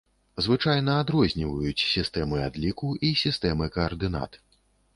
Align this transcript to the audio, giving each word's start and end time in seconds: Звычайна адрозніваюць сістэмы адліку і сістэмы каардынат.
Звычайна 0.45 0.95
адрозніваюць 1.01 1.85
сістэмы 1.93 2.41
адліку 2.47 2.89
і 3.09 3.13
сістэмы 3.23 3.71
каардынат. 3.79 4.31